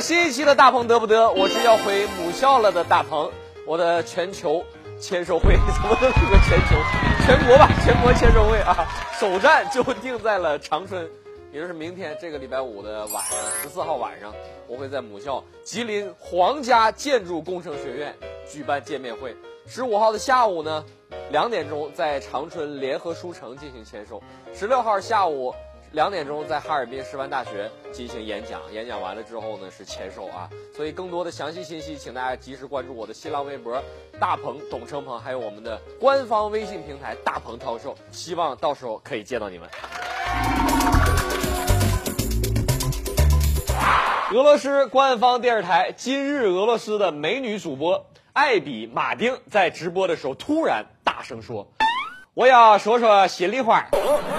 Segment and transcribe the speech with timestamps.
[0.00, 1.30] 新一期的大鹏得不得？
[1.32, 3.30] 我是要回母校了的大鹏，
[3.66, 4.64] 我的全球
[5.00, 6.76] 签售会怎么能是个全球？
[7.26, 8.86] 全国吧，全国签售会啊，
[9.18, 11.08] 首站就定在了长春，
[11.52, 14.32] 也就是明天这个礼拜五的晚上，十四号晚上，
[14.66, 18.16] 我会在母校吉林皇家建筑工程学院
[18.50, 19.36] 举办见面会。
[19.66, 20.84] 十五号的下午呢，
[21.30, 24.20] 两点钟在长春联合书城进行签售；
[24.52, 25.54] 十六号下午
[25.92, 28.60] 两点钟在哈尔滨师范大学进行演讲。
[28.72, 30.48] 演讲完了之后呢是签售啊。
[30.74, 33.82] 所以更多的详细信息，请大家及时关注我的新浪微博
[34.18, 37.94] “大鹏董成鹏”，还有我们的官方微信平台“大鹏涛售”。
[38.10, 39.68] 希望到时候可以见到你们。
[44.32, 48.06] 俄罗斯官方电视台今日俄罗斯的美女主播。
[48.32, 51.68] 艾比马丁在直播的时候突然大声说
[52.34, 53.88] ：“我要说说心里话，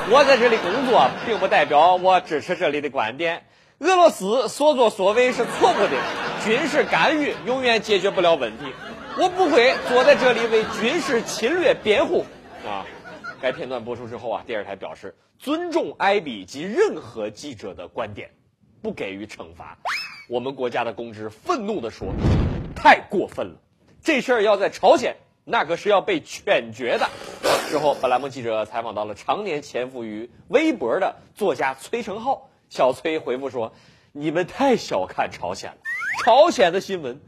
[0.09, 3.45] 我在这里工作，并不代表我支持这里的观点。
[3.77, 5.91] 俄罗斯所作所为是错误的，
[6.43, 8.65] 军事干预永远解决不了问题。
[9.19, 12.25] 我不会坐在这里为军事侵略辩护。”
[12.65, 12.83] 啊，
[13.39, 18.31] 该片段播出之后啊，电视台表示尊重艾比及任何记者的观点，
[18.81, 19.77] 不给予惩罚。
[20.27, 22.07] 我们国家的公知愤怒地说
[22.75, 23.53] ：“太过分了。”
[24.03, 27.07] 这事儿要在朝鲜，那可是要被犬绝的。
[27.73, 33.73] 之后，本栏目记者采访到了常年潜伏于微博的作家崔成浩，小崔回复说
[34.13, 35.77] ：“你们太小看朝鲜了，
[36.23, 37.19] 朝鲜的新闻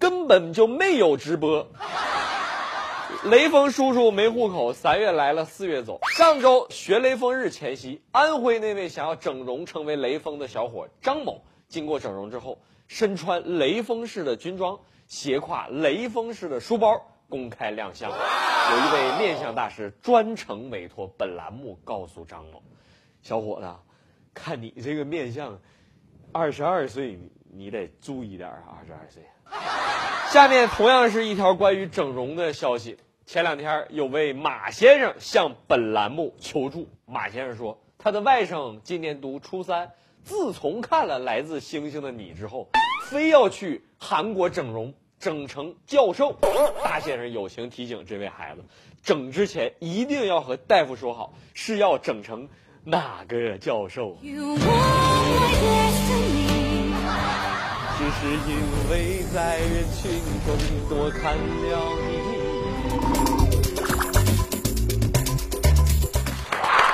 [0.00, 1.68] 根本就没有直播。
[3.30, 6.00] ”雷锋叔叔没户口，三月来了，四月走。
[6.16, 14.80] 上周学雷锋日前夕，安徽那位想要整容成为雷锋的小伙张某，经过整容之后，身穿雷锋式的军装。
[15.06, 22.62] 斜挎雷锋式的书包公开亮相，有一位面相大师专程委托本栏目告诉张某
[23.22, 23.66] ：“小伙子，
[24.32, 25.58] 看你这个面相，
[26.32, 27.18] 二十二岁
[27.52, 28.78] 你得注意点啊！
[28.78, 29.22] 二十二岁。”
[30.30, 32.98] 下面同样是一条关于整容的消息。
[33.24, 36.88] 前两天有位马先生向本栏目求助。
[37.06, 39.90] 马先生说，他的外甥今年读初三，
[40.22, 42.68] 自从看了《来自星星的你》之后。
[43.08, 46.36] 非要去韩国整容，整成教授。
[46.84, 48.64] 大先生友情提醒这位孩子，
[49.02, 52.48] 整之前一定要和大夫说好，是要整成
[52.84, 54.18] 哪个教授。
[57.98, 58.52] 只是因
[58.90, 60.10] 为在人群
[60.44, 60.48] 中
[60.88, 61.38] 多看了
[62.10, 62.15] 你。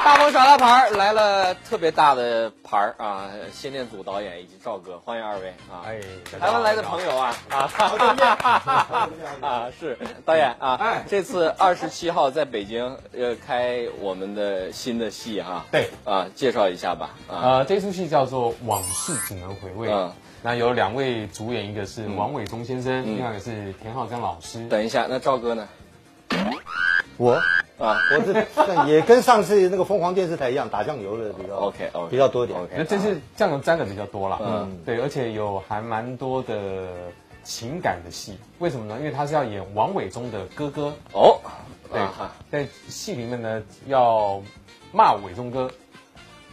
[0.04, 3.30] 大鹏耍大牌来了，特别大的牌儿啊！
[3.52, 5.86] 谢念祖导演以及赵哥，欢迎二位啊！
[5.86, 6.00] 哎，
[6.40, 7.70] 台湾来的朋友啊 啊！
[9.40, 10.74] 啊，是导演啊！
[10.74, 15.64] 哎，这次二十七号在北京呃开我们的新的戏哈。
[15.70, 17.10] 对啊，介绍一下吧。
[17.30, 19.88] 啊，这出戏叫做《往事只能回味》。
[19.92, 20.12] 嗯，
[20.42, 24.66] 那有两位主演，一个是王伟忠先生，另外一个是田浩江老师。
[24.66, 25.68] 等一下，那赵哥呢？
[27.18, 27.40] 我。
[27.82, 32.56] 啊，我这也跟上次那个凤凰电视台一样，打酱油的比较 OK，比较多点。
[32.76, 36.86] 那这次酱油沾的比较多了，嗯，对，而且有还蛮多的
[37.42, 38.38] 情感的戏。
[38.60, 38.96] 为什么呢？
[39.00, 41.40] 因为他是要演王伟忠的哥哥哦，
[41.92, 42.00] 对，
[42.52, 44.40] 在戏里面呢要
[44.92, 45.68] 骂伟忠哥，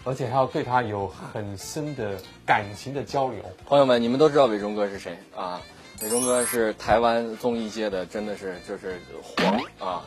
[0.04, 3.38] 而且还要对他有很深的感情的交流。
[3.68, 5.62] 朋友们，你们都知道伟忠哥是谁啊？
[6.02, 10.02] 伟忠哥是台湾综艺界的，真的是就是黄啊。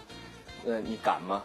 [0.65, 1.43] 那你敢吗？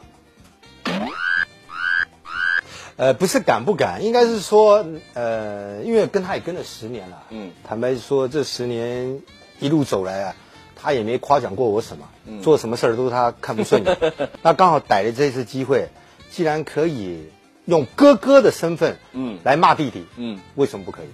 [2.95, 4.83] 呃，不是敢不敢，应该是说，
[5.13, 9.21] 呃，因为跟他也跟了十年了，嗯，坦白说，这十年
[9.59, 10.35] 一路走来啊，
[10.75, 14.13] 他也没夸奖过我什么，做什么事儿都是他看不顺眼。
[14.41, 15.89] 那刚好逮了这次机会，
[16.31, 17.29] 既然可以
[17.65, 21.07] 用哥哥的身份，嗯，来骂弟弟，嗯，为什么不可以？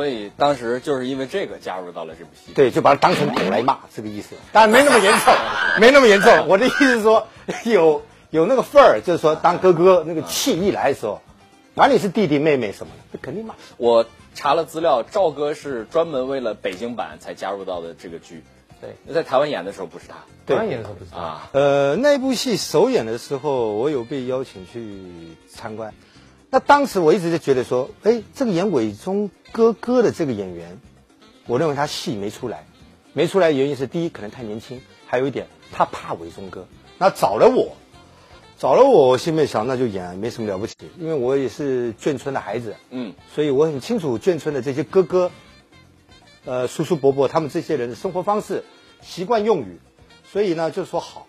[0.00, 4.34] 所以当时就是因为这个加入到了这部戏，对，就把他当成狗来骂，这个意思。
[4.50, 5.34] 当然没那么严重，
[5.78, 6.32] 没那么严重。
[6.48, 7.28] 我的意思是说，
[7.70, 11.20] 有有那个份儿，就是说当哥哥那个气一来的时候，
[11.74, 13.54] 管你是弟弟妹妹什么的，肯定骂。
[13.76, 18.42] 我查了资料，赵哥是专门为了北京版才加入到的这个剧。
[18.80, 20.14] 对，在台湾演的时候不是他，
[20.46, 21.50] 台湾演的时候不是啊。
[21.52, 25.92] 呃，那部戏首演的时候，我有被邀请去参观。
[26.52, 30.80] 那当时我一直就觉得说，哎，这个演伟忠哥哥的这个演员，
[31.46, 32.66] 我认为他戏没出来，
[33.12, 36.66] 没出来原因是第一可能太年轻，还有一点他怕伟忠哥。
[36.98, 37.76] 那找了我，
[38.58, 45.30] 找了我，我心里面想那就演，没什么了不起，因为我也是眷村的孩子，嗯，所以我很清楚眷村的这些哥哥，
[46.44, 48.64] 呃，叔叔伯伯他们这些人的生活方式、
[49.00, 49.78] 习惯用语，
[50.24, 51.28] 所以呢就说好。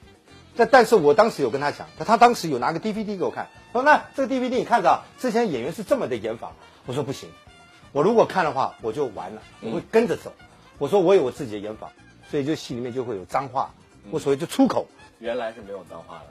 [0.55, 3.47] 但但是我当时有跟他讲，他他当时有拿个 DVD 给我看。
[3.71, 6.51] 说那这个 DVD 你看着啊，之前演员是这么的演法。
[6.85, 7.29] 我说不行，
[7.91, 10.33] 我如果看的话，我就完了，我会跟着走。
[10.77, 11.91] 我说我有我自己的演法，
[12.29, 13.71] 所以就戏里面就会有脏话，
[14.09, 14.87] 我所谓就出口。
[15.19, 16.25] 原来是没有脏话的，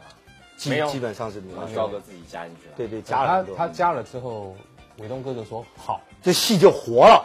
[0.56, 1.68] 基基本上是没有。
[1.74, 2.74] 赵哥自己加进去了。
[2.76, 3.44] 对对，加了。
[3.56, 4.56] 他他加了之后，
[4.98, 7.22] 伟东哥就说好，这戏就活了。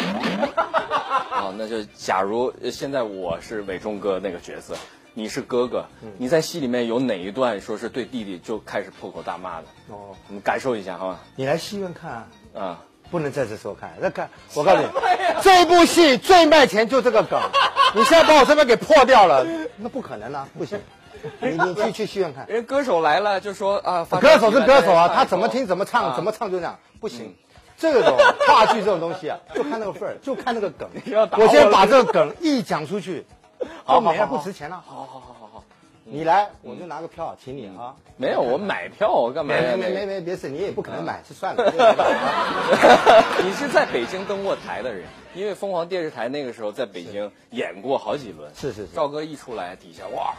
[1.31, 4.75] 好， 那就假如现在我是伟忠哥那个角色，
[5.17, 5.85] 你是哥哥，
[6.17, 9.67] 你在戏里面有哪一段说是对弟弟就开始破口大骂的？
[9.89, 11.19] 哦，你感受一下好吧？
[11.38, 12.81] 你来戏院看啊。
[13.12, 14.88] 不能在这时候看，那看我告诉你，
[15.41, 17.39] 这部戏最卖钱就这个梗，
[17.95, 19.45] 你现在把我这边给破掉了，
[19.77, 20.81] 那不可能啊，不行，
[21.39, 27.33] 你你去去戏院看，人歌手来了就说啊，歌手是歌手啊，他怎么听怎么唱怎么唱就这样，不行，
[27.77, 28.17] 这种
[28.47, 30.89] 话剧这种东西啊，就看那个份儿，就看那个梗，
[31.38, 33.23] 我先把这个梗一讲出去，
[33.83, 35.63] 好没了不值钱了，好好好好好。
[36.07, 37.95] 你来，我就拿个票请你啊！
[38.15, 39.55] 没有，我买票，我干嘛？
[39.55, 41.65] 没没没没，别事，你也不可能买，就算了。
[43.43, 48.53] 你是在北京登过台的人，因为凤凰电视台那个时候在北京演过好几轮。
[48.53, 48.93] 是是是。
[48.93, 50.31] 赵哥一出来，底下哇，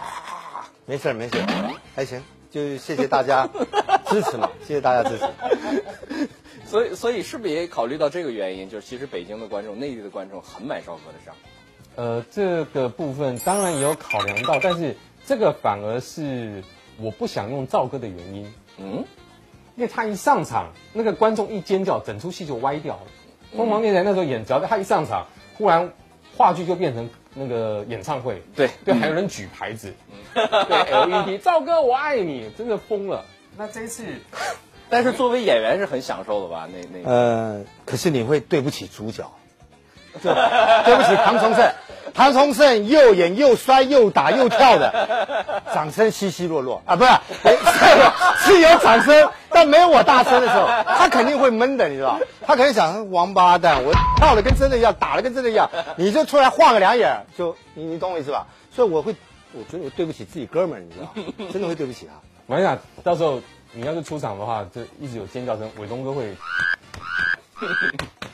[0.85, 1.45] 没事没事，
[1.97, 3.49] 还行，就谢谢大家
[4.07, 5.29] 支持嘛，谢谢大家支持。
[6.65, 8.71] 所以所以是不是也考虑到这个原因？
[8.71, 11.35] 就是其实北京的观众、内地的观众很买赵哥的账。
[11.97, 14.97] 呃，这个部分当然也有考量到，但是。
[15.29, 16.63] 这个反而是
[17.01, 19.05] 我不想用赵哥的原因，嗯，
[19.75, 23.03] 因为他一上场，那个观众一尖叫，整出戏就歪掉了。
[23.57, 25.27] 疯狂电台那时候演，只要他一上场，
[25.59, 25.93] 忽然
[26.37, 29.95] 话剧就变成那个演唱会，对对，还有人举牌子，
[30.33, 33.25] 对 LED，赵哥我爱你，真的疯了。
[33.57, 34.05] 那这一次，
[34.89, 36.69] 但是作为演员是很享受的吧？
[36.73, 39.29] 那那呃，可是你会对不起主角，
[40.23, 41.69] 对不起唐崇盛。
[42.17, 46.97] 唐崇盛又演又摔又打又跳的， 掌声稀稀落落啊！
[46.97, 47.11] 不是，
[48.41, 58.47] 是有掌声，但没有我大声的时候，他肯定会闷的，你知道他肯定想，王八蛋，我跳的跟真的一样，打的跟真的一样，你就出来晃个两眼，就你你懂我意思吧？
[58.75, 59.15] 所以我会，
[59.53, 62.15] 我觉得我对不起自己哥们儿，你知道 真的会对不起他。
[62.47, 63.43] 我想到时候
[63.73, 66.35] 你要是出场的话，就一直有尖叫声，伟东哥会。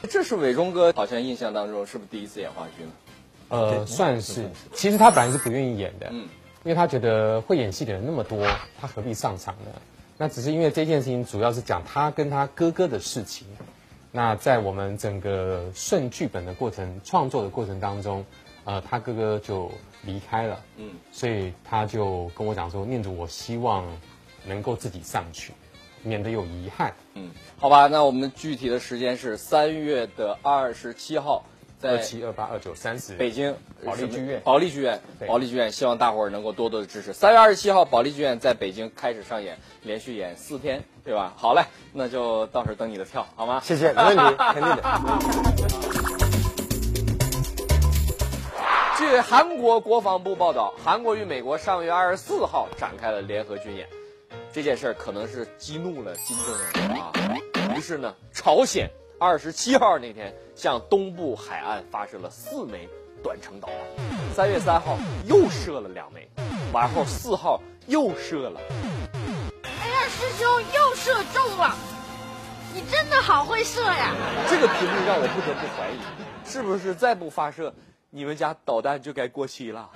[0.08, 2.90] 这是伟忠哥好像印象当中是不是第一次演话剧呢？
[3.53, 4.51] 呃，算是。
[4.73, 6.29] 其实他本来是不愿意演的，嗯，
[6.65, 8.47] 因为他觉得会演戏的人那么多，
[8.81, 9.71] 他何必上场呢？
[10.19, 13.47] 那只是因为这件事情主要是讲他跟他哥哥的事情。
[14.11, 18.25] 那在我们整个顺剧本的过程、创作的过程当中，
[18.65, 19.71] 呃，他哥哥就
[20.05, 23.85] 离开了，嗯，所以他就跟我讲说：“念祖，我希望
[24.47, 25.53] 能够自己上去，
[26.03, 31.45] 免得有遗憾。”嗯，好吧，那我们具体的时间是三月的二十七号。
[31.82, 37.12] 二七二八二九三十，北京保利剧院，保利剧院，保利剧院，希望大伙儿能够多多的支持。
[37.12, 41.34] 三月二十七号，保利剧院在北京开始上演，连续演四天，对吧？
[41.37, 43.61] 好嘞，那就到时候等你的票，好吗？
[43.64, 44.23] 谢谢，没问题，
[44.55, 44.82] 肯定的。
[48.99, 53.88] 据韩国国防部报道，韩国与美国上月二十四号展开了联合军演，
[54.52, 56.55] 这件事儿可能是激怒了金正
[56.88, 57.12] 恩啊，
[57.76, 58.88] 于是呢，朝鲜。
[59.22, 62.88] 二十七号那天，向东部海岸发射了四枚
[63.22, 64.34] 短程导弹。
[64.34, 64.98] 三月三号
[65.29, 66.29] 又射了两枚，
[66.72, 68.60] 完后四号又射了。
[69.62, 71.76] 哎呀，师兄又射中了！
[72.74, 74.12] 你真的好会射呀！
[74.50, 76.00] 这个频率让我不得不怀疑，
[76.44, 77.72] 是不是再不发射，
[78.10, 79.88] 你们家导弹就该过期了？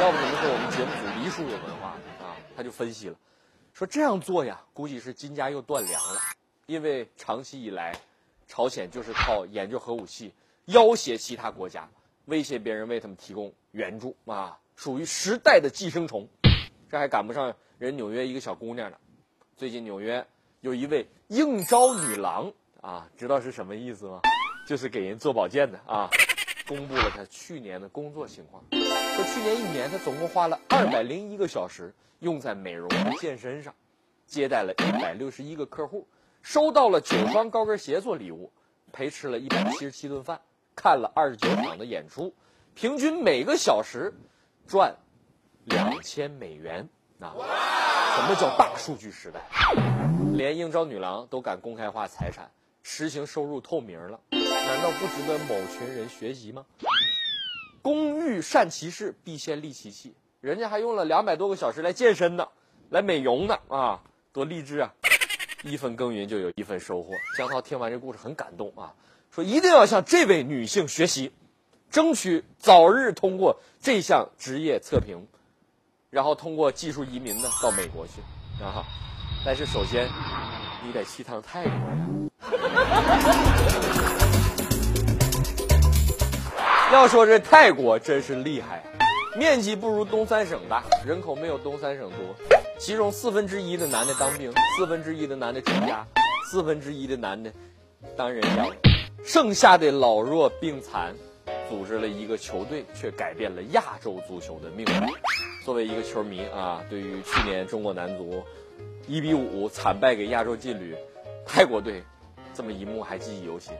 [0.00, 1.90] 要不怎么说我们节目组黎叔有文化
[2.26, 2.34] 啊？
[2.56, 3.14] 他就分析了，
[3.72, 6.18] 说这样做呀，估计是金家又断粮了，
[6.66, 7.94] 因为长期以来。
[8.48, 10.32] 朝鲜就是靠研究核武器
[10.64, 11.88] 要挟其他国家，
[12.24, 16.26] 威胁别人为他们提供援助啊，属于时代的寄生虫。
[16.88, 18.96] 这还赶不上人纽约一个小姑娘呢。
[19.56, 20.26] 最近纽约
[20.62, 22.50] 有一位应招女郎
[22.80, 24.22] 啊，知道是什么意思吗？
[24.66, 26.08] 就是给人做保健的啊。
[26.66, 32.88] 公布了她去年的工作情况，说去年一年她总共花了二百零一个小时用在美容
[33.20, 33.74] 健身上，
[34.26, 36.06] 接待了一百六十一个客户。
[36.42, 38.52] 收到了九双高跟鞋做礼物，
[38.92, 40.40] 陪吃了一百七十七顿饭，
[40.74, 42.34] 看了二十九场的演出，
[42.74, 44.14] 平均每个小时
[44.66, 44.96] 赚
[45.64, 46.88] 两千美元
[47.20, 47.34] 啊！
[48.16, 49.40] 什么叫大数据时代？
[50.32, 52.50] 连应招女郎都敢公开化财产，
[52.82, 56.64] 实行收入透明了，难道不值得某群人学习吗？
[57.82, 60.14] 工欲善其事，必先利其器。
[60.40, 62.48] 人家还用了两百多个小时来健身呢，
[62.90, 64.02] 来美容呢啊，
[64.32, 64.94] 多励志啊！
[65.64, 67.10] 一分耕耘就有一份收获。
[67.36, 68.94] 江涛听完这故事很感动啊，
[69.30, 71.32] 说一定要向这位女性学习，
[71.90, 75.26] 争取早日通过这项职业测评，
[76.10, 78.20] 然后通过技术移民呢到美国去
[78.62, 78.84] 啊。
[79.44, 80.08] 但是首先，
[80.84, 82.06] 你得去趟泰国呀。
[86.92, 88.82] 要说这泰国真是厉害，
[89.36, 92.18] 面积不如东三省大，人口没有东三省多，
[92.78, 96.06] 其中四分之一的男的当兵，四分之一的男的成家，
[96.48, 97.52] 四分之一的男的
[98.16, 98.70] 当人妖，
[99.24, 101.12] 剩下的老弱病残，
[101.68, 105.14] 组织了一个球队，却改变了亚洲足球的命运。
[105.64, 108.42] 作为一个球迷啊，对于去年中国男足
[109.08, 110.94] 一比五惨败给亚洲劲旅
[111.44, 112.00] 泰国队，
[112.54, 113.74] 这么一幕还记忆犹新。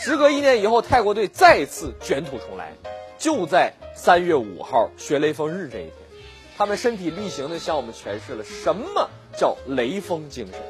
[0.00, 2.72] 时隔一年以后，泰国队再次卷土重来，
[3.18, 5.94] 就在三月五号学雷锋日这一天，
[6.56, 10.60] 他们身体力行的向我们诠释了什么叫雷锋精神。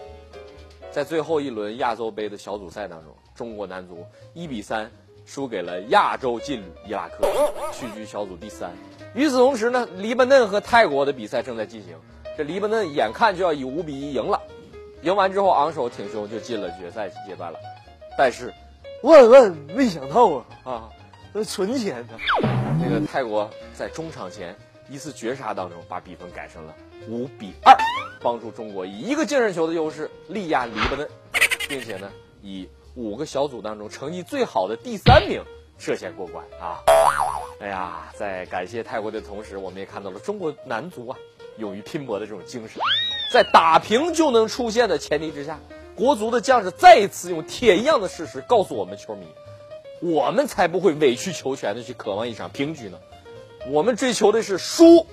[0.90, 4.90] 在最后一轮亚洲杯的小组赛当中，中国男足一比三
[5.26, 7.26] 输给了亚洲劲旅伊拉克，
[7.72, 8.70] 屈居小组第三。
[9.14, 11.96] 与此同时呢，黎巴嫩和泰国的比赛正在进行，
[12.36, 14.40] 这黎巴嫩眼看就要以五比一赢了，
[15.02, 17.58] 赢完之后昂首挺胸就进了决赛阶段了，
[18.18, 18.52] 但是。
[19.02, 20.88] 万万没想到啊啊！
[21.30, 22.18] 那存钱呢？
[22.80, 24.56] 那个泰国在中场前
[24.88, 26.74] 一次绝杀当中把比分改成了
[27.08, 27.76] 五比二，
[28.20, 31.08] 帮助中国以一个净胜球的优势力压黎巴嫩，
[31.68, 32.10] 并且呢
[32.42, 35.42] 以五个小组当中成绩最好的第三名
[35.78, 36.78] 涉险过关啊！
[37.60, 41.16] 哎呀，在感谢泰国的同时，我们也看到了中国男足啊
[41.56, 42.80] 勇于拼搏的这种精神，
[43.32, 45.58] 在打平就能出线的前提之下。
[45.96, 49.26] 国足的将士再一次用铁一样的事实告诉我们球迷：
[50.00, 52.98] 我们才不会委曲求全的去渴望一场平局呢。
[53.66, 55.06] 我们追求的是输，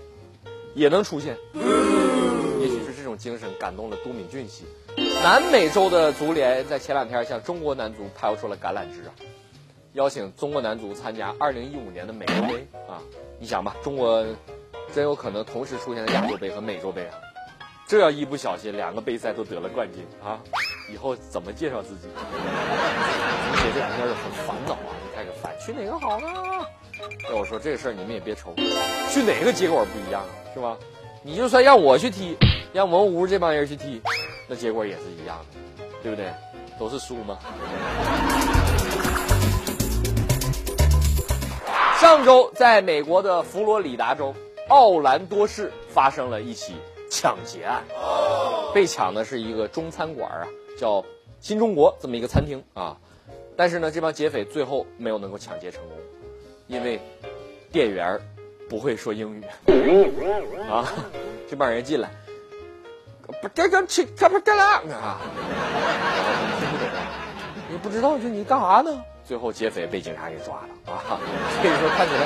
[0.74, 1.38] 也能出现。
[1.54, 4.66] 也许是这种精神感动了都敏俊系。
[5.24, 9.12] 南美洲的足联在前两天向中国男足抛出了橄榄枝啊，
[9.94, 13.00] 邀请中国男足参加2015年的美洲杯啊。
[13.40, 14.26] 你想吧，中国
[14.94, 17.16] 真有可能同时出现在亚洲杯和美洲杯啊。
[17.88, 20.40] 这要一不小心，两个杯赛都得了冠军啊！
[20.92, 22.08] 以后怎么介绍自己？
[22.16, 24.96] 而 且这两天就很烦恼啊！
[25.04, 26.66] 你看个烦，去哪个好呢？
[27.30, 28.54] 要我说这个事儿，你们也别愁，
[29.10, 30.78] 去哪个结果不一样，是吧？
[31.24, 32.38] 你就算让我去踢，
[32.74, 34.02] 让我们屋这帮人去踢，
[34.48, 35.38] 那结果也是一样
[35.78, 36.32] 的，对不对？
[36.80, 37.38] 都是输嘛。
[42.00, 44.34] 上周，在美国的佛罗里达州
[44.70, 46.74] 奥兰多市发生了一起。
[47.14, 47.84] 抢劫案，
[48.74, 50.48] 被抢的是一个中餐馆啊，
[50.80, 51.04] 叫
[51.42, 52.98] 新中国这么一个餐厅啊，
[53.58, 55.98] 但是呢，这帮劫匪最后没有能够抢劫成功，
[56.72, 57.02] 因为
[57.70, 58.18] 店员
[58.70, 59.44] 不会说英语
[60.70, 60.88] 啊，
[61.50, 62.10] 这帮人进来，
[63.42, 65.20] 不这这这这不这啦啊，
[66.58, 67.12] 听不懂啊，
[67.70, 69.04] 你不知道这你干啥呢？
[69.26, 71.20] 最后劫匪被警察给抓了啊，
[71.62, 72.26] 所以说看起来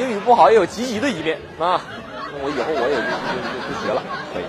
[0.00, 1.80] 英语不好也有积极的一面啊。
[2.32, 4.02] 那我以后我也就就不学了，
[4.34, 4.44] 可以。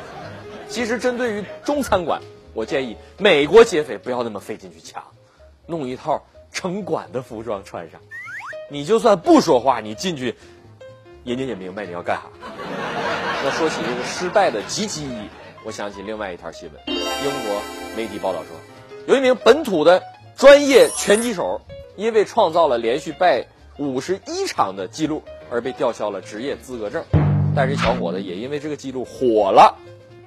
[0.67, 2.19] 其实针对于中餐馆，
[2.55, 5.03] 我建议美国劫匪不要那么费劲去抢，
[5.67, 8.01] 弄一套城管的服装穿上，
[8.69, 10.35] 你就算不说话，你进去，
[11.23, 12.23] 人家也明白你要干啥。
[13.43, 15.29] 那说起这个失败的积极意义，
[15.63, 17.61] 我想起另外一条新闻：英国
[17.95, 18.57] 媒体报道说，
[19.07, 20.03] 有一名本土的
[20.35, 21.61] 专业拳击手，
[21.95, 23.45] 因为创造了连续败
[23.77, 27.03] 五十一场的记录，而被吊销了职业资格证。
[27.55, 29.77] 但是小伙子也因为这个记录火了，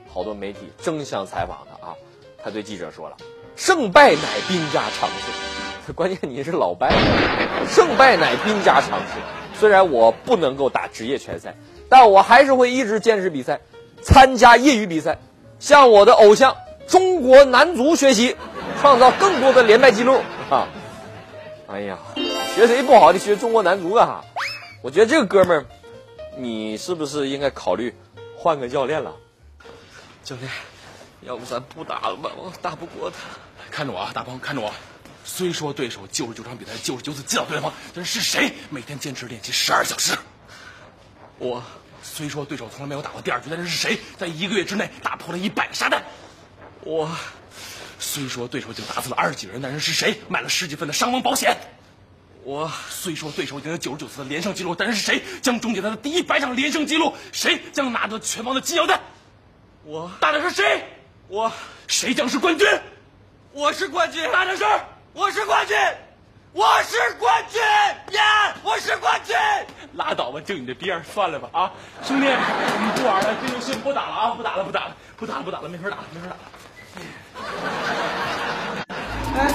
[0.09, 1.94] 好多媒体争相采访他啊。
[2.42, 3.16] 他对记者说了
[3.54, 5.26] ：“胜败乃兵家常事，
[5.92, 6.92] 关键你是老败，
[7.68, 9.14] 胜败乃兵家常事。
[9.59, 11.54] 虽然我不能够打职业拳赛，
[11.88, 13.61] 但我还是会一直坚持比赛，
[14.02, 15.18] 参加业余比赛，
[15.59, 16.56] 向我的偶像
[16.87, 18.37] 中国男足学习，
[18.80, 20.66] 创造更多的连败记录啊！
[21.66, 21.99] 哎呀，
[22.54, 24.23] 学谁不好，你学中国男足干啥？
[24.82, 25.66] 我觉得这个哥们儿。”
[26.38, 27.92] 你是不是应该考虑
[28.37, 29.12] 换个教练了？
[30.23, 30.50] 教练，
[31.23, 32.30] 要不咱不打了吧？
[32.37, 33.16] 我打不过他。
[33.70, 34.73] 看着我啊，大鹏，看着我。
[35.25, 40.17] 虽说对手九十九场比赛，九十九次击倒对方，但是是谁每天坚持练习十二小时？
[41.39, 41.62] 我。
[42.03, 46.03] 虽说对手从来没有打过第二局，但是是谁在一个月之内打破了一百个沙袋？
[46.83, 47.11] 我。
[47.99, 51.55] 虽说对手已经打死了二十几个人，但是是谁买了十几份的伤亡保险？
[52.43, 57.15] 我虽说对手已经有九十九次的连胜记录，但是是谁将终结他的第一百场连胜记录？
[57.33, 58.99] 谁将拿得拳王的金腰带？
[59.85, 60.83] 我打的是谁？
[61.29, 61.53] 我
[61.87, 62.67] 谁将是冠军？
[63.53, 64.25] 我是冠军！
[64.33, 64.67] 大点声
[65.12, 65.76] 我是冠军！
[66.52, 67.61] 我是冠军！
[68.12, 68.55] 呀！
[68.62, 69.35] 我是冠军！
[69.95, 71.73] 拉倒吧，就你这逼样，算了吧啊！
[72.05, 72.33] 兄弟，我
[72.81, 74.31] 们不玩了，这游戏不打了啊！
[74.37, 76.40] 不打了，不打了，不打了，不打了，没法打了，没法打了。
[79.37, 79.50] 哎。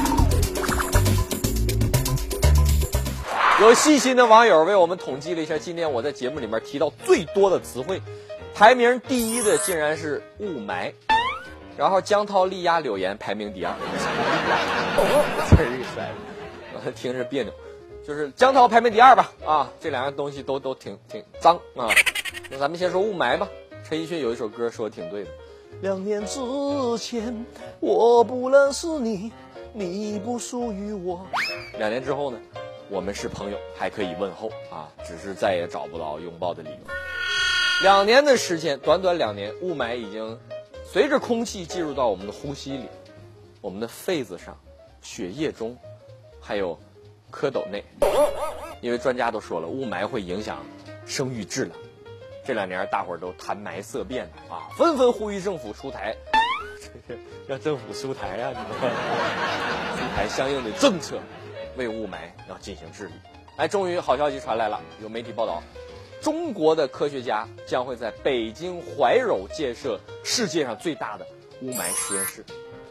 [3.61, 8.01] 有细心的网友为我们统计了一下，今天我在节目里面提到最多的词汇，
[8.53, 10.93] 排名第一的竟然是雾霾，
[11.77, 13.73] 然后江涛、力压柳岩排名第二，
[15.47, 16.09] 词儿一摔
[16.73, 17.53] 了，听着别扭。
[18.05, 21.89] 就是江涛排名第二吧，啊，这两样东西都都挺挺脏啊。
[22.51, 23.47] 那咱们先说雾霾吧。
[23.83, 25.29] 陈奕迅有一首歌说的挺对的，
[25.81, 26.39] 两年之
[26.99, 27.45] 前
[27.79, 29.31] 我不认识你，
[29.73, 31.25] 你不属于我。
[31.77, 32.37] 两年之后呢，
[32.89, 36.77] 我们是朋友，还可以问候啊，只是再也找不到拥抱的理由。
[37.81, 40.39] 两年的时间，短短两年，雾霾已经
[40.83, 42.87] 随着空气进入到我们的呼吸里，
[43.65, 44.55] 我们的肺子上、
[45.01, 45.75] 血液中，
[46.39, 46.79] 还有。
[47.31, 47.83] 蝌蚪内，
[48.79, 50.63] 因为专家都说了，雾霾会影响
[51.05, 51.75] 生育质量。
[52.45, 56.15] 这两年大伙儿都谈霾色变啊，纷纷呼吁政府出台，
[57.45, 58.69] 让政府出台啊，你们
[59.97, 61.19] 出台相应的政策，
[61.75, 63.13] 为雾霾要进行治理。
[63.57, 65.61] 哎，终于好消息传来了，有媒体报道，
[66.21, 71.27] 中国的科学家将会在北京怀柔建设世界上最大的
[71.61, 72.45] 雾霾实验室，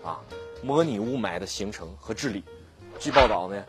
[0.05, 0.21] 啊，
[0.65, 2.43] 模拟雾霾的形成和治理。
[2.99, 3.65] 据报道呢。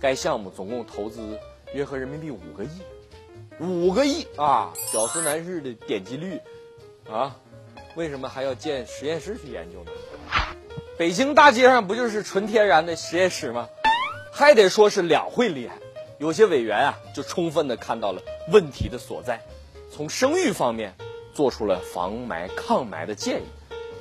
[0.00, 1.38] 该项目总共投资
[1.72, 2.68] 约合人民币五个亿，
[3.58, 4.74] 五个亿啊！
[4.92, 6.38] 屌丝男士的点击率
[7.08, 7.36] 啊，
[7.94, 9.90] 为什么还要建实验室去研究呢？
[10.98, 13.66] 北京大街上不就是纯天然的实验室吗？
[14.30, 15.78] 还得说是两会厉害，
[16.18, 18.20] 有些委员啊就充分的看到了
[18.52, 19.40] 问题的所在，
[19.90, 20.94] 从生育方面
[21.32, 23.46] 做出了防霾抗霾的建议。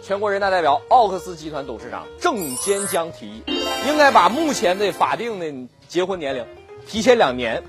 [0.03, 3.43] 全国人大代表、奥克斯集团董事长郑坚江提议，
[3.87, 6.45] 应该把目前的法定的结婚年龄
[6.85, 7.63] 提前两年，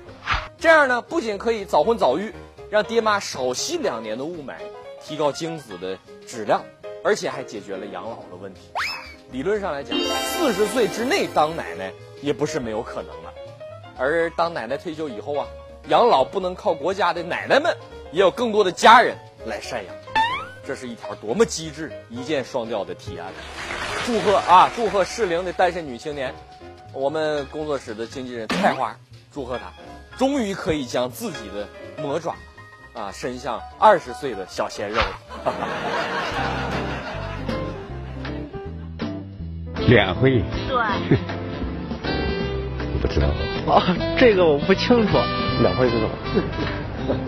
[0.57, 2.33] 这样呢，不仅可以早婚早育，
[2.69, 4.55] 让爹妈少吸两年的雾霾，
[5.01, 6.61] 提高精子的质量，
[7.05, 8.63] 而且还解决了养老的问题。
[9.31, 11.89] 理论上来讲，四十岁之内当奶奶
[12.21, 13.33] 也不是没有可能了。
[13.97, 15.47] 而当奶奶退休以后啊，
[15.87, 17.73] 养老不能靠国家的奶奶们，
[18.11, 19.95] 也有更多的家人来赡养。
[20.65, 23.31] 这是一条多么机智、一箭双雕的提案！
[24.05, 24.69] 祝贺啊！
[24.75, 26.33] 祝贺适龄的单身女青年，
[26.91, 28.95] 我们工作室的经纪人菜花，
[29.31, 29.65] 祝贺她，
[30.17, 31.67] 终于可以将自己的
[32.01, 32.35] 魔爪
[32.93, 34.99] 啊伸向二十岁的小鲜肉。
[39.87, 40.43] 两会？
[40.67, 41.17] 对。
[43.01, 43.27] 不知道。
[43.67, 43.81] 哦，
[44.19, 45.17] 这个我不清楚。
[45.61, 46.09] 两会是什么？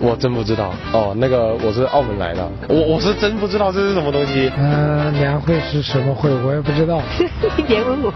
[0.01, 4.51] 我真不知道哦，那个我是澳门来的，我我是真不知道这是什么东西。
[4.57, 7.01] 嗯，两会是什么会，我也不知道。
[7.57, 8.13] 你别问我。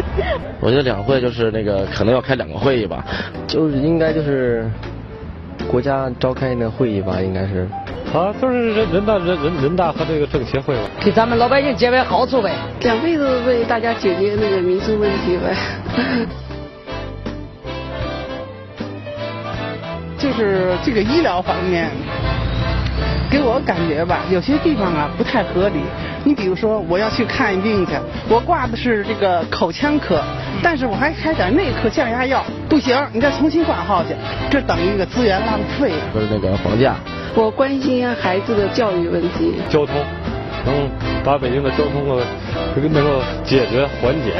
[0.60, 3.04] 我觉得两会就是那个可能要开两个会议吧，
[3.46, 4.70] 就是应该就是
[5.68, 7.68] 国家召开那会议吧，应该是。
[8.12, 10.82] 啊，就是人人大人人人大和这个政协会吧。
[11.00, 12.54] 给咱们老百姓解决好处呗。
[12.82, 15.54] 两会是为大家解决那个民生问题呗。
[20.16, 21.90] 就是这个医疗方面，
[23.30, 25.80] 给我感觉吧，有些地方啊不太合理。
[26.24, 27.92] 你比如说，我要去看病去，
[28.28, 30.22] 我挂的是这个口腔科，
[30.62, 34.14] 但是我还开点内科降压药，不行，你再重新挂号去，
[34.50, 35.92] 这等于一个资源浪费。
[36.12, 36.94] 不是那个房价，
[37.34, 39.56] 我关心孩子的教育问题。
[39.68, 39.96] 交通，
[40.64, 40.88] 能
[41.22, 42.24] 把北京的交通的
[42.74, 44.32] 这个能够解决缓解。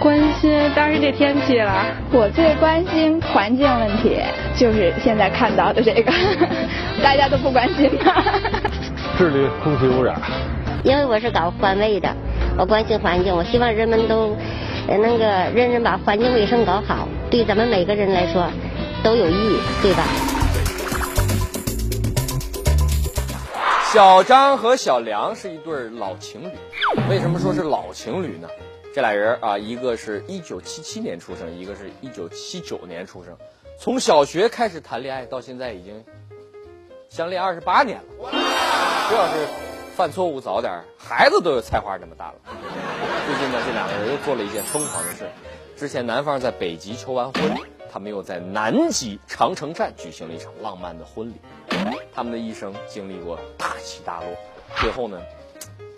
[0.00, 4.20] 关心当时这天气了，我最关心环境问题，
[4.54, 6.12] 就是现在看到的这个，
[7.02, 8.04] 大家都不关心的。
[9.18, 10.14] 治理空气污染。
[10.84, 12.08] 因为我是搞环卫的，
[12.56, 14.36] 我关心环境，我希望人们都
[14.86, 18.46] 那个认真把环境卫生搞好，对咱们每个人来说
[19.02, 20.04] 都有益，对吧？
[23.92, 26.48] 小张和小梁是一对老情侣，
[27.08, 28.46] 为什么说是老情侣呢？
[28.96, 33.36] 这俩人啊，一个是一九七七年出生，一个是一九七九年出生，
[33.78, 36.02] 从小学开始谈恋爱，到现在已经
[37.10, 38.30] 相恋二十八年了。
[39.10, 39.46] 这要是
[39.94, 42.36] 犯错误早点，孩子都有菜花那么大了。
[43.26, 45.28] 最近呢，这两个人又做了一件疯狂的事。
[45.76, 47.54] 之前男方在北极求完婚，
[47.92, 51.34] 他们又在南极长城站举行了一场浪漫的婚礼。
[52.14, 54.28] 他们的一生经历过大起大落，
[54.80, 55.20] 最后呢，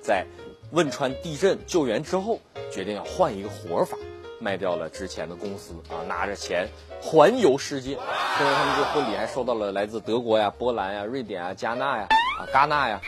[0.02, 0.26] 在
[0.70, 2.40] 汶川地震救援之后。
[2.70, 3.96] 决定要换一个活法，
[4.38, 6.68] 卖掉了之前的公司啊，拿着钱
[7.00, 7.92] 环游世界。
[8.36, 12.06] 现在他们这婚礼还收到了来自德国呀、波兰呀、瑞典啊、加纳呀、
[12.38, 13.00] 啊戛纳呀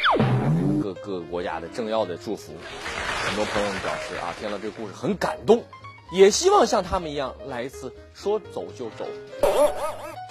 [0.82, 2.54] 各各个国家的政要的祝福。
[3.26, 5.62] 很多朋友们表示啊，听了这个故事很感动，
[6.10, 9.06] 也希望像他们一样来一次说走就走，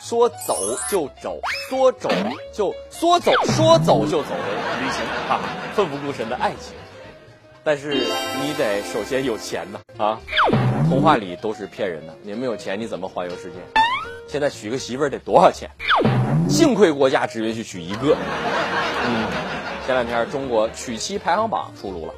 [0.02, 0.58] 说走
[0.89, 1.39] 就走，
[1.70, 2.10] 说走
[2.52, 5.39] 就说走说走就走的旅行啊，
[5.76, 6.74] 奋不顾身的爱情。
[7.63, 10.19] 但是你得首先有钱呐啊！
[10.89, 13.58] 童话里都是骗人的，你没有钱你怎么环游世界？
[14.28, 15.69] 现在娶个媳妇儿得多少钱？
[16.50, 18.15] 幸亏国家只允许娶一个。
[19.06, 19.28] 嗯，
[19.86, 22.13] 前两天中国娶妻排行榜出炉了，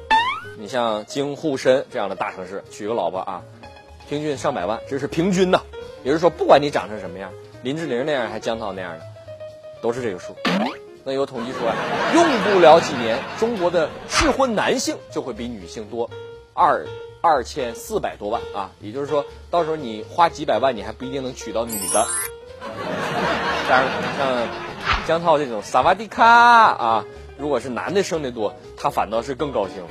[0.58, 3.42] 你像京沪深这样的大城市娶个老婆啊，
[4.08, 5.60] 平均上百万，这是平均呐。
[6.04, 7.30] 也就是说，不管你长成什么样，
[7.62, 9.04] 林志玲那样还江涛那样的，
[9.82, 10.34] 都是这个数。
[11.04, 11.74] 那有统计说啊，
[12.14, 16.08] 用不了几年，中国的适婚男性就会比女性多
[16.54, 16.86] 二
[17.20, 18.70] 二千四百多万啊！
[18.80, 22.06] 也就是说，到时候你花几百万，你还不一定能娶到女的。
[23.68, 23.84] 当然，
[24.16, 24.48] 像
[25.06, 27.04] 江涛这种萨瓦迪卡啊，
[27.36, 29.84] 如果是男的生的多，他反倒是更高兴。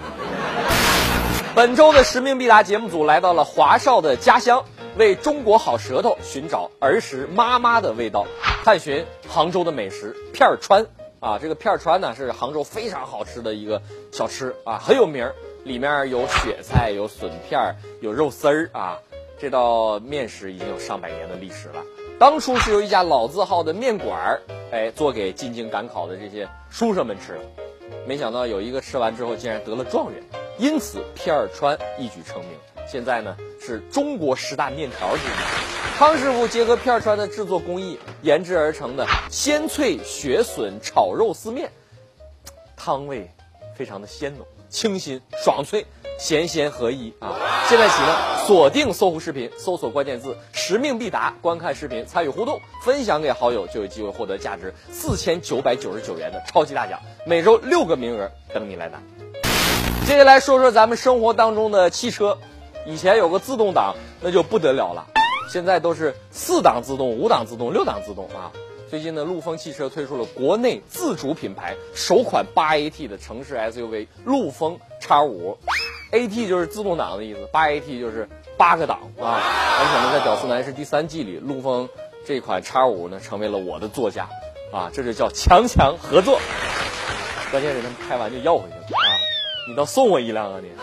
[1.53, 4.63] 本周的《实名必答》节目组来到了华少的家乡，
[4.95, 8.25] 为中国好舌头寻找儿时妈妈的味道，
[8.63, 10.85] 探寻杭州的美食片儿川。
[11.21, 13.79] 啊，这个片儿川呢是杭州非常好吃的一个
[14.11, 18.97] 小吃啊，很有名儿，里面有雪菜，有笋片儿，有肉丝儿啊。
[19.39, 21.83] 这道面食已经有上百年的历史了。
[22.19, 27.39] 当初是由一家老字号的面馆儿，哎，做给进京赶考的这些书生们吃的。
[28.07, 30.23] 没想到有一个吃完之后竟然得了状元，
[30.61, 32.51] 因此片儿川一举成名。
[32.87, 35.97] 现在呢是中国十大面条之一。
[35.97, 41.71] 康师傅结合片儿川的制作工艺研制而成的鲜脆雪笋炒肉丝面，
[42.77, 43.27] 汤味
[43.75, 45.83] 非常的鲜浓、清新、爽脆，
[46.19, 47.39] 咸鲜合一啊！
[47.67, 59.01] 现在起呢，锁定搜狐视频，搜索关键字“使命必达”，观看视频，参与互动，分享给好友，就有机会获得价值四千九百九十九元的超级大奖，每周六个名额等你来拿。
[60.11, 62.37] 接下来说说咱们生活当中的汽车，
[62.85, 65.07] 以前有个自动挡，那就不得了了。
[65.49, 68.51] 现在都是四档自动、五档自动、六档自动啊！
[68.89, 75.57] 最近呢，陆风汽车推出了国内自主品牌首款八 AT 的城市 SUV 陆风 X 五
[76.11, 79.39] ，AT 就是自动挡的意思，八 AT 就是八个档啊！
[79.79, 81.87] 而且呢，在《屌丝男士》第三季里，陆风
[82.27, 84.27] 这款 X 五呢成为了我的座驾
[84.73, 84.91] 啊！
[84.93, 86.37] 这就叫强强合作。
[87.49, 89.20] 关键是他们开完就要回去了啊！
[89.67, 90.69] 你倒送我一辆啊你！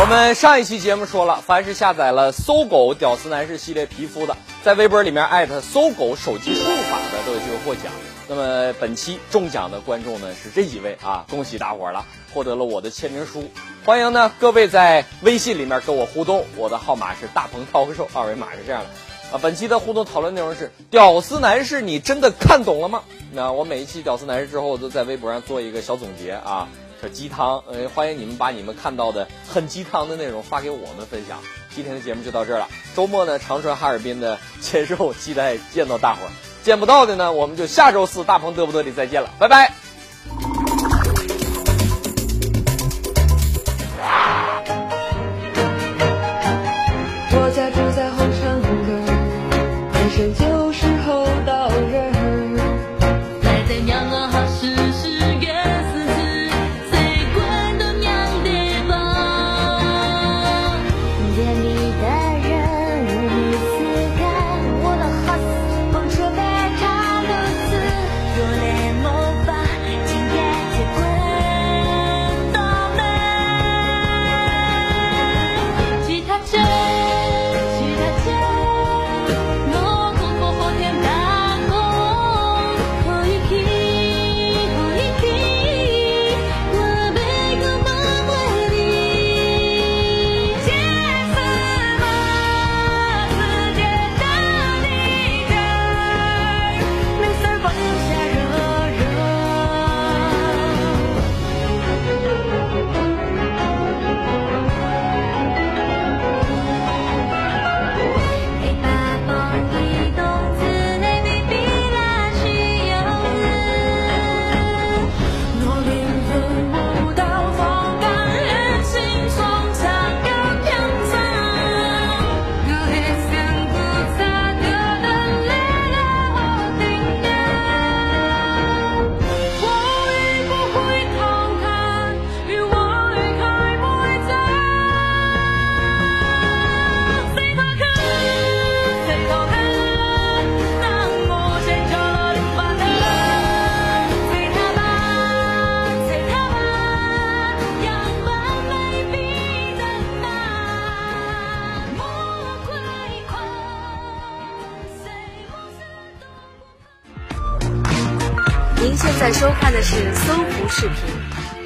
[0.00, 7.92] 我们上一期节目说了，凡是下载了搜狗屌丝男士系列皮肤的，在微博里面艾特搜狗手机输入法的，都有机会获奖。
[8.26, 13.50] 那么本期中奖的观众呢是这几位啊，恭喜大伙了，获得了我的签名书。
[13.84, 18.88] 欢迎呢各位在微信里面跟我互动，我的号码是大鹏涛客二维码是这样的
[19.32, 19.38] 啊。
[19.42, 23.02] 本期的互动讨论内容是屌丝男士，你真的看懂了吗？
[23.32, 26.68] 那我每一期屌丝男士之后，我都在微博上做一个小总结啊。
[27.12, 31.40] 鸡汤，呃，欢迎你们把你们看到的很鸡汤的内容发给我们分享。
[31.74, 32.68] 今天的节目就到这儿了。
[32.94, 36.30] 周末呢，长春哈尔滨的签售，期待见到大伙儿。
[36.62, 39.81] 见不到的呢，我们就下周四大鹏嘚不嘚里再见了，拜拜。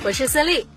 [0.06, 0.75] 我是孙俪。